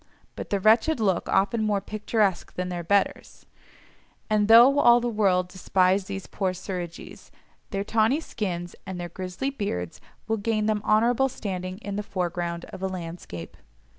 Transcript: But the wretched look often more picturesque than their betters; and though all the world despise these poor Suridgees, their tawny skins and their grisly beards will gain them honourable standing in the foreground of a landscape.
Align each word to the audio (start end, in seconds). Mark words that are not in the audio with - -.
But 0.35 0.49
the 0.49 0.59
wretched 0.59 0.99
look 0.99 1.29
often 1.29 1.63
more 1.63 1.79
picturesque 1.79 2.55
than 2.55 2.69
their 2.69 2.83
betters; 2.83 3.45
and 4.31 4.47
though 4.47 4.79
all 4.79 4.99
the 4.99 5.07
world 5.07 5.47
despise 5.47 6.05
these 6.05 6.25
poor 6.25 6.53
Suridgees, 6.53 7.29
their 7.69 7.83
tawny 7.83 8.19
skins 8.19 8.75
and 8.87 8.99
their 8.99 9.09
grisly 9.09 9.51
beards 9.51 10.01
will 10.27 10.37
gain 10.37 10.65
them 10.65 10.81
honourable 10.83 11.29
standing 11.29 11.77
in 11.83 11.97
the 11.97 12.01
foreground 12.01 12.65
of 12.73 12.81
a 12.81 12.87
landscape. 12.87 13.55